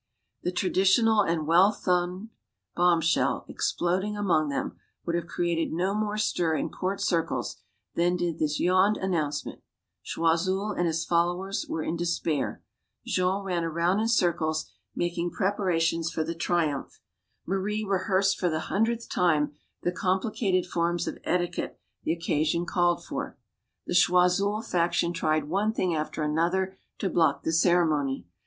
[0.41, 2.29] The traditional and well thumbed
[2.75, 7.57] bombshell ex ploding among them would have created no more stir in court circles
[7.93, 9.61] than did this yawned announcement.
[10.01, 12.63] Choiseul and his followers were in despair.
[13.05, 16.99] Jean ran MADAME DU BARRY 193 around in circles, making preparations for the triumph.
[17.45, 19.51] Marie rehearsed for the hundredth time
[19.83, 23.37] the compli cated forms of etiquette the occasion called for.
[23.85, 28.25] The Choiseul faction tried one thing after another to block the ceremony.